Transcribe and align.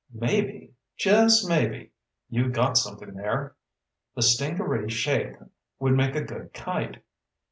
"Maybe 0.11 0.73
just 0.97 1.47
maybe 1.47 1.91
you've 2.27 2.53
got 2.53 2.75
something 2.75 3.13
there. 3.13 3.55
The 4.15 4.23
stingaree 4.23 4.89
shape 4.89 5.35
would 5.77 5.93
make 5.93 6.15
a 6.15 6.23
good 6.23 6.53
kite. 6.55 7.03